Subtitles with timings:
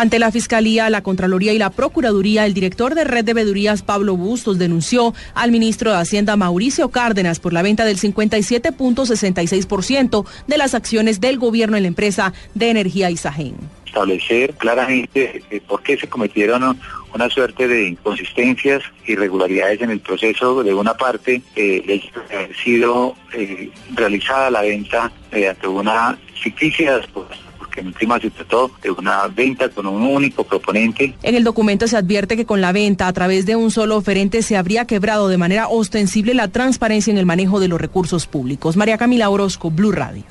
[0.00, 4.16] Ante la Fiscalía, la Contraloría y la Procuraduría, el director de Red de Vedurías, Pablo
[4.16, 10.74] Bustos, denunció al ministro de Hacienda, Mauricio Cárdenas, por la venta del 57.66% de las
[10.74, 13.56] acciones del gobierno en la empresa de energía Isagen.
[13.86, 16.78] Establecer claramente eh, por qué se cometieron
[17.12, 20.62] una suerte de inconsistencias, irregularidades en el proceso.
[20.62, 27.00] De una parte, eh, ha sido eh, realizada la venta mediante una ficticia
[27.78, 31.14] porque en última se trató de una venta con un único proponente.
[31.22, 34.42] En el documento se advierte que con la venta a través de un solo oferente
[34.42, 38.76] se habría quebrado de manera ostensible la transparencia en el manejo de los recursos públicos.
[38.76, 40.24] María Camila Orozco, Blue Radio.